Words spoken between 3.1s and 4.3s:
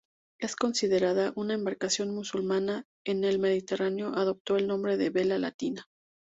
el Mediterráneo